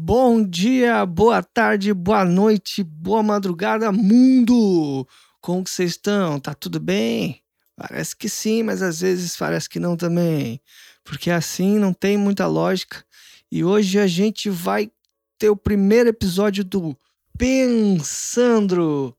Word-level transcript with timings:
Bom 0.00 0.44
dia, 0.44 1.04
boa 1.04 1.42
tarde, 1.42 1.92
boa 1.92 2.24
noite, 2.24 2.84
boa 2.84 3.20
madrugada, 3.20 3.90
mundo! 3.90 5.04
Como 5.40 5.64
que 5.64 5.70
vocês 5.70 5.90
estão? 5.90 6.38
Tá 6.38 6.54
tudo 6.54 6.78
bem? 6.78 7.42
Parece 7.74 8.14
que 8.14 8.28
sim, 8.28 8.62
mas 8.62 8.80
às 8.80 9.00
vezes 9.00 9.36
parece 9.36 9.68
que 9.68 9.80
não 9.80 9.96
também. 9.96 10.60
Porque 11.02 11.32
assim 11.32 11.80
não 11.80 11.92
tem 11.92 12.16
muita 12.16 12.46
lógica. 12.46 13.04
E 13.50 13.64
hoje 13.64 13.98
a 13.98 14.06
gente 14.06 14.48
vai 14.48 14.88
ter 15.36 15.50
o 15.50 15.56
primeiro 15.56 16.08
episódio 16.08 16.64
do 16.64 16.96
Pensando, 17.36 19.12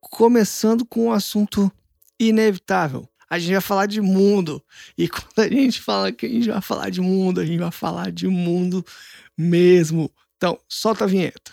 começando 0.00 0.84
com 0.84 1.06
um 1.06 1.12
assunto 1.12 1.72
inevitável. 2.20 3.08
A 3.28 3.38
gente 3.38 3.52
vai 3.52 3.62
falar 3.62 3.86
de 3.86 4.02
mundo. 4.02 4.62
E 4.98 5.08
quando 5.08 5.38
a 5.38 5.48
gente 5.48 5.80
fala 5.80 6.12
que 6.12 6.26
a 6.26 6.28
gente 6.28 6.50
vai 6.50 6.60
falar 6.60 6.90
de 6.90 7.00
mundo, 7.00 7.40
a 7.40 7.44
gente 7.44 7.58
vai 7.58 7.72
falar 7.72 8.12
de 8.12 8.28
mundo 8.28 8.84
mesmo. 9.36 10.10
Então, 10.36 10.58
solta 10.68 11.04
a 11.04 11.06
vinheta. 11.06 11.52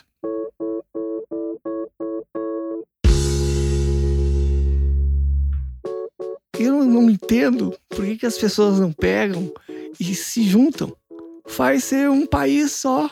Eu 6.60 6.86
não 6.86 7.10
entendo 7.10 7.78
por 7.90 8.06
que, 8.06 8.18
que 8.18 8.26
as 8.26 8.38
pessoas 8.38 8.80
não 8.80 8.92
pegam 8.92 9.52
e 10.00 10.14
se 10.14 10.44
juntam. 10.44 10.96
Faz 11.48 11.86
ser 11.86 12.10
um 12.10 12.26
país 12.26 12.74
só. 12.74 13.10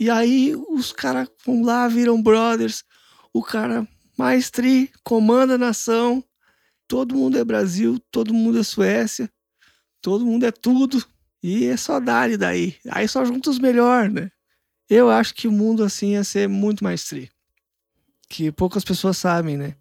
E 0.00 0.10
aí 0.10 0.54
os 0.56 0.92
caras 0.92 1.28
vão 1.44 1.62
lá, 1.62 1.86
viram 1.86 2.22
brothers. 2.22 2.82
O 3.32 3.42
cara 3.42 3.86
mais 4.18 4.50
tri, 4.50 4.90
comanda 5.02 5.54
a 5.54 5.58
nação. 5.58 6.24
Todo 6.88 7.14
mundo 7.14 7.38
é 7.38 7.44
Brasil, 7.44 7.98
todo 8.10 8.34
mundo 8.34 8.58
é 8.58 8.62
Suécia. 8.62 9.30
Todo 10.00 10.26
mundo 10.26 10.44
é 10.44 10.50
tudo. 10.50 11.04
E 11.42 11.66
é 11.66 11.76
só 11.76 12.00
dar 12.00 12.36
daí. 12.36 12.76
Aí 12.90 13.06
só 13.06 13.24
junta 13.24 13.50
os 13.50 13.58
melhores, 13.58 14.12
né? 14.12 14.30
Eu 14.88 15.10
acho 15.10 15.34
que 15.34 15.48
o 15.48 15.52
mundo 15.52 15.82
assim 15.82 16.12
ia 16.12 16.24
ser 16.24 16.48
muito 16.48 16.84
mais 16.84 17.04
tri. 17.04 17.30
Que 18.28 18.52
poucas 18.52 18.84
pessoas 18.84 19.16
sabem, 19.16 19.56
né? 19.56 19.76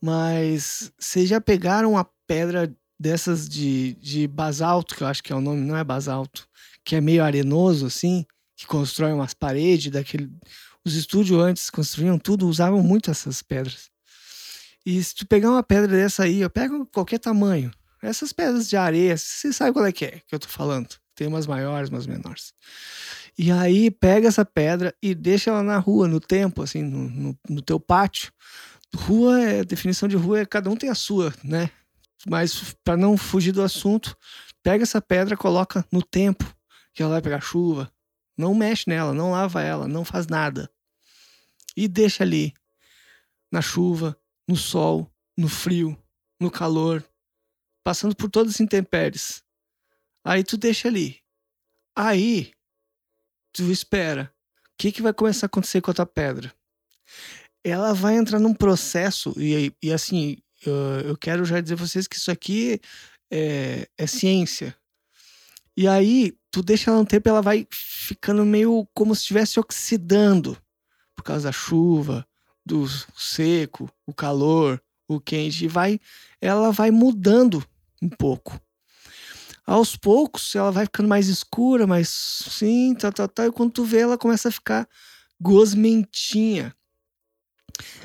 Mas 0.00 0.92
vocês 0.98 1.28
já 1.28 1.40
pegaram 1.40 1.92
uma 1.92 2.04
pedra 2.26 2.74
dessas 2.98 3.48
de, 3.48 3.94
de 3.94 4.26
basalto, 4.28 4.94
que 4.94 5.02
eu 5.02 5.06
acho 5.06 5.22
que 5.22 5.32
é 5.32 5.36
o 5.36 5.40
nome, 5.40 5.60
não 5.60 5.76
é 5.76 5.82
basalto, 5.82 6.46
que 6.84 6.94
é 6.94 7.00
meio 7.00 7.24
arenoso 7.24 7.86
assim, 7.86 8.24
que 8.56 8.66
constrói 8.66 9.12
umas 9.12 9.34
paredes 9.34 9.90
daquele. 9.90 10.30
Os 10.84 10.94
estúdios 10.94 11.40
antes 11.40 11.70
construíam 11.70 12.18
tudo, 12.18 12.46
usavam 12.46 12.82
muito 12.82 13.10
essas 13.10 13.42
pedras. 13.42 13.90
E 14.84 15.02
se 15.02 15.14
tu 15.14 15.26
pegar 15.26 15.50
uma 15.50 15.62
pedra 15.62 15.88
dessa 15.88 16.24
aí, 16.24 16.40
eu 16.40 16.50
pego 16.50 16.86
qualquer 16.86 17.18
tamanho. 17.18 17.70
Essas 18.02 18.34
pedras 18.34 18.68
de 18.68 18.76
areia, 18.76 19.16
você 19.16 19.50
sabe 19.50 19.72
qual 19.72 19.86
é 19.86 19.92
que 19.92 20.04
é 20.04 20.20
que 20.26 20.34
eu 20.34 20.38
tô 20.38 20.48
falando. 20.48 20.88
Tem 21.14 21.26
umas 21.26 21.46
maiores, 21.46 21.90
umas 21.90 22.06
menores. 22.06 22.52
E 23.36 23.50
aí 23.50 23.90
pega 23.90 24.28
essa 24.28 24.44
pedra 24.44 24.94
e 25.02 25.14
deixa 25.14 25.50
ela 25.50 25.62
na 25.62 25.78
rua, 25.78 26.06
no 26.06 26.20
tempo, 26.20 26.62
assim, 26.62 26.82
no, 26.82 27.08
no, 27.08 27.38
no 27.48 27.62
teu 27.62 27.80
pátio. 27.80 28.32
Rua 28.94 29.40
é 29.42 29.64
definição 29.64 30.08
de 30.08 30.16
rua 30.16 30.40
é 30.40 30.46
cada 30.46 30.70
um 30.70 30.76
tem 30.76 30.88
a 30.88 30.94
sua, 30.94 31.34
né? 31.42 31.70
Mas 32.26 32.74
para 32.84 32.96
não 32.96 33.16
fugir 33.16 33.52
do 33.52 33.62
assunto, 33.62 34.16
pega 34.62 34.84
essa 34.84 35.00
pedra, 35.00 35.36
coloca 35.36 35.84
no 35.90 36.02
tempo 36.02 36.44
que 36.92 37.02
ela 37.02 37.12
vai 37.12 37.22
pegar 37.22 37.40
chuva. 37.40 37.92
Não 38.36 38.54
mexe 38.54 38.84
nela, 38.88 39.12
não 39.12 39.32
lava 39.32 39.62
ela, 39.62 39.86
não 39.86 40.04
faz 40.04 40.26
nada. 40.26 40.70
E 41.76 41.88
deixa 41.88 42.24
ali 42.24 42.54
na 43.50 43.60
chuva, 43.60 44.18
no 44.48 44.56
sol, 44.56 45.10
no 45.36 45.48
frio, 45.48 45.96
no 46.40 46.50
calor, 46.50 47.04
passando 47.84 48.16
por 48.16 48.28
todas 48.30 48.54
as 48.54 48.60
intempéries. 48.60 49.43
Aí 50.24 50.42
tu 50.42 50.56
deixa 50.56 50.88
ali. 50.88 51.20
Aí 51.94 52.52
tu 53.52 53.70
espera. 53.70 54.34
O 54.68 54.70
que, 54.78 54.90
que 54.90 55.02
vai 55.02 55.12
começar 55.12 55.46
a 55.46 55.48
acontecer 55.48 55.80
com 55.82 55.90
a 55.90 55.94
tua 55.94 56.06
pedra? 56.06 56.52
Ela 57.62 57.92
vai 57.92 58.16
entrar 58.16 58.40
num 58.40 58.54
processo, 58.54 59.34
e, 59.38 59.72
e 59.82 59.92
assim, 59.92 60.38
eu, 60.66 60.74
eu 61.00 61.16
quero 61.16 61.44
já 61.44 61.60
dizer 61.60 61.76
vocês 61.76 62.06
que 62.06 62.16
isso 62.16 62.30
aqui 62.30 62.80
é, 63.30 63.88
é 63.96 64.06
ciência. 64.06 64.76
E 65.76 65.86
aí, 65.86 66.36
tu 66.50 66.62
deixa 66.62 66.90
ela 66.90 67.00
um 67.00 67.04
tempo, 67.04 67.28
ela 67.28 67.42
vai 67.42 67.66
ficando 67.70 68.44
meio 68.44 68.86
como 68.94 69.14
se 69.14 69.22
estivesse 69.22 69.60
oxidando 69.60 70.58
por 71.14 71.22
causa 71.22 71.48
da 71.48 71.52
chuva, 71.52 72.26
do 72.64 72.86
seco, 73.16 73.90
o 74.06 74.12
calor, 74.12 74.82
o 75.06 75.20
quente, 75.20 75.64
e 75.64 75.68
vai, 75.68 76.00
ela 76.40 76.70
vai 76.70 76.90
mudando 76.90 77.64
um 78.02 78.08
pouco 78.08 78.60
aos 79.66 79.96
poucos 79.96 80.54
ela 80.54 80.70
vai 80.70 80.84
ficando 80.84 81.08
mais 81.08 81.28
escura, 81.28 81.86
mais 81.86 82.08
sim, 82.08 82.94
tá, 82.94 83.10
tá, 83.10 83.26
tá. 83.26 83.46
E 83.46 83.52
quando 83.52 83.72
tu 83.72 83.84
vê, 83.84 84.00
ela 84.00 84.18
começa 84.18 84.48
a 84.48 84.52
ficar 84.52 84.88
gosmentinha. 85.40 86.74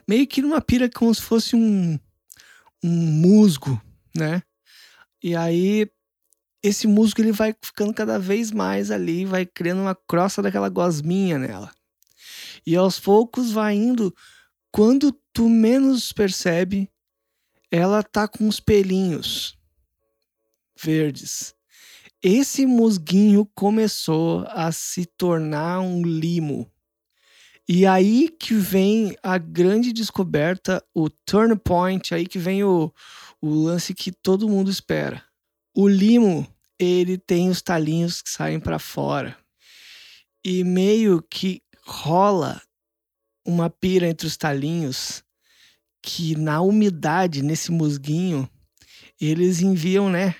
Meio 0.07 0.25
que 0.25 0.41
numa 0.41 0.61
pira 0.61 0.89
como 0.89 1.13
se 1.13 1.21
fosse 1.21 1.55
um, 1.55 1.99
um 2.83 2.89
musgo, 2.89 3.79
né? 4.15 4.41
E 5.21 5.35
aí 5.35 5.89
esse 6.63 6.87
musgo 6.87 7.21
ele 7.21 7.31
vai 7.31 7.55
ficando 7.61 7.93
cada 7.93 8.17
vez 8.17 8.51
mais 8.51 8.89
ali, 8.89 9.25
vai 9.25 9.45
criando 9.45 9.81
uma 9.81 9.95
crosta 9.95 10.41
daquela 10.41 10.69
gosminha 10.69 11.37
nela. 11.37 11.71
E 12.65 12.75
aos 12.75 12.99
poucos 12.99 13.51
vai 13.51 13.75
indo, 13.75 14.15
quando 14.71 15.11
tu 15.33 15.49
menos 15.49 16.11
percebe, 16.11 16.89
ela 17.71 18.01
tá 18.01 18.27
com 18.27 18.47
os 18.47 18.59
pelinhos 18.59 19.58
verdes. 20.81 21.53
Esse 22.21 22.65
musguinho 22.65 23.45
começou 23.55 24.45
a 24.49 24.71
se 24.71 25.05
tornar 25.05 25.79
um 25.79 26.01
limo. 26.01 26.69
E 27.67 27.85
aí 27.85 28.29
que 28.29 28.55
vem 28.55 29.15
a 29.21 29.37
grande 29.37 29.93
descoberta, 29.93 30.83
o 30.93 31.09
turn 31.09 31.55
point, 31.55 32.13
aí 32.13 32.25
que 32.25 32.39
vem 32.39 32.63
o, 32.63 32.91
o 33.41 33.49
lance 33.49 33.93
que 33.93 34.11
todo 34.11 34.49
mundo 34.49 34.69
espera. 34.69 35.23
O 35.73 35.87
limo, 35.87 36.47
ele 36.79 37.17
tem 37.17 37.49
os 37.49 37.61
talinhos 37.61 38.21
que 38.21 38.29
saem 38.29 38.59
para 38.59 38.79
fora. 38.79 39.37
E 40.43 40.63
meio 40.63 41.21
que 41.21 41.61
rola 41.85 42.61
uma 43.45 43.69
pira 43.69 44.07
entre 44.07 44.27
os 44.27 44.35
talinhos 44.35 45.23
que 46.01 46.35
na 46.35 46.61
umidade, 46.61 47.43
nesse 47.43 47.71
musguinho, 47.71 48.49
eles 49.19 49.61
enviam, 49.61 50.09
né, 50.09 50.35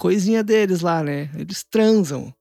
coisinha 0.00 0.42
deles 0.42 0.80
lá, 0.80 1.04
né? 1.04 1.30
Eles 1.36 1.62
transam. 1.62 2.34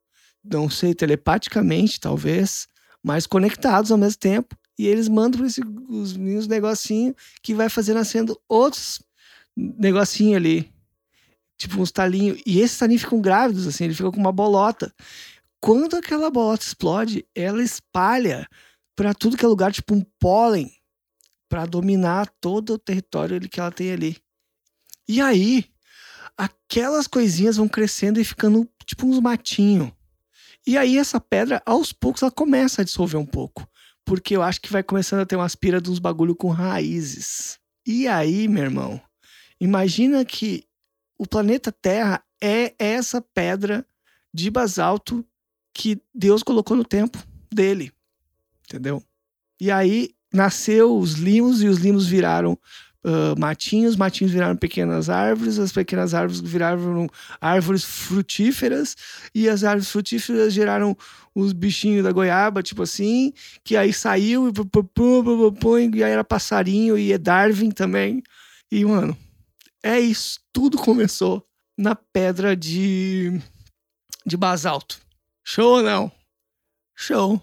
Não 0.43 0.69
sei, 0.69 0.95
telepaticamente, 0.95 1.99
talvez, 1.99 2.67
mas 3.03 3.27
conectados 3.27 3.91
ao 3.91 3.97
mesmo 3.97 4.17
tempo. 4.17 4.55
E 4.77 4.87
eles 4.87 5.09
mandam 5.09 5.45
esse, 5.45 5.61
os 5.89 6.15
meninos 6.15 6.47
negocinho 6.47 7.13
que 7.43 7.53
vai 7.53 7.67
fazer 7.67 7.93
nascendo 7.93 8.39
outros 8.47 9.01
negocinho 9.55 10.37
ali. 10.37 10.71
Tipo 11.57 11.81
uns 11.81 11.91
talinhos. 11.91 12.41
E 12.45 12.61
esses 12.61 12.77
talinhos 12.77 13.01
ficam 13.01 13.19
grávidos, 13.19 13.67
assim, 13.67 13.83
ele 13.83 13.93
fica 13.93 14.09
com 14.09 14.19
uma 14.19 14.31
bolota. 14.31 14.93
Quando 15.59 15.97
aquela 15.97 16.31
bolota 16.31 16.63
explode, 16.63 17.27
ela 17.35 17.61
espalha 17.61 18.47
para 18.95 19.13
tudo 19.13 19.35
que 19.35 19.43
é 19.43 19.47
lugar, 19.47 19.73
tipo 19.73 19.93
um 19.93 20.01
pólen, 20.17 20.71
para 21.49 21.65
dominar 21.65 22.29
todo 22.39 22.73
o 22.73 22.79
território 22.79 23.39
que 23.49 23.59
ela 23.59 23.71
tem 23.71 23.91
ali. 23.91 24.17
E 25.07 25.19
aí, 25.19 25.65
aquelas 26.39 27.05
coisinhas 27.05 27.57
vão 27.57 27.67
crescendo 27.67 28.17
e 28.17 28.23
ficando 28.23 28.65
tipo 28.85 29.05
uns 29.05 29.19
matinhos. 29.19 29.91
E 30.65 30.77
aí 30.77 30.97
essa 30.97 31.19
pedra, 31.19 31.61
aos 31.65 31.91
poucos, 31.91 32.21
ela 32.21 32.31
começa 32.31 32.81
a 32.81 32.85
dissolver 32.85 33.19
um 33.19 33.25
pouco. 33.25 33.67
Porque 34.05 34.37
eu 34.37 34.41
acho 34.41 34.61
que 34.61 34.71
vai 34.71 34.81
começando 34.81 35.19
a 35.19 35.25
ter 35.25 35.35
umas 35.35 35.53
piras 35.53 35.83
de 35.83 35.91
uns 35.91 35.99
bagulho 35.99 36.33
com 36.33 36.49
raízes. 36.49 37.59
E 37.85 38.07
aí, 38.07 38.47
meu 38.47 38.63
irmão, 38.63 39.01
imagina 39.59 40.23
que 40.23 40.63
o 41.17 41.27
planeta 41.27 41.73
Terra 41.73 42.23
é 42.41 42.73
essa 42.79 43.21
pedra 43.21 43.85
de 44.33 44.49
basalto 44.49 45.25
que 45.73 46.01
Deus 46.15 46.41
colocou 46.41 46.77
no 46.77 46.85
tempo 46.85 47.21
dele. 47.51 47.91
Entendeu? 48.65 49.03
E 49.59 49.69
aí 49.69 50.15
nasceu 50.33 50.97
os 50.97 51.13
limos 51.15 51.61
e 51.61 51.67
os 51.67 51.79
limos 51.79 52.07
viraram 52.07 52.57
uh, 53.03 53.39
matinhos, 53.39 53.95
matinhos 53.95 54.31
viraram 54.31 54.55
pequenas 54.55 55.09
árvores, 55.09 55.59
as 55.59 55.71
pequenas 55.71 56.13
árvores 56.13 56.39
viraram 56.39 57.07
árvores 57.39 57.83
frutíferas, 57.83 58.95
e 59.33 59.47
as 59.47 59.63
árvores 59.63 59.89
frutíferas 59.89 60.53
geraram 60.53 60.97
os 61.33 61.53
bichinhos 61.53 62.03
da 62.03 62.11
goiaba, 62.11 62.63
tipo 62.63 62.83
assim, 62.83 63.33
que 63.63 63.77
aí 63.77 63.93
saiu 63.93 64.49
e, 64.49 65.97
e 65.97 66.03
aí 66.03 66.11
era 66.11 66.23
passarinho 66.23 66.97
e 66.97 67.13
é 67.13 67.17
Darwin 67.17 67.71
também. 67.71 68.23
E, 68.71 68.83
mano, 68.85 69.17
é 69.81 69.99
isso. 69.99 70.39
Tudo 70.51 70.77
começou 70.77 71.47
na 71.77 71.95
pedra 71.95 72.55
de, 72.55 73.39
de 74.25 74.35
basalto. 74.35 74.99
Show 75.43 75.77
ou 75.77 75.83
não? 75.83 76.11
Show. 76.95 77.41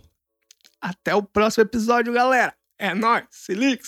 Até 0.81 1.15
o 1.15 1.23
próximo 1.23 1.63
episódio, 1.63 2.13
galera. 2.13 2.55
É 2.79 2.95
nóis. 2.95 3.25
Se 3.31 3.55
liga. 3.55 3.83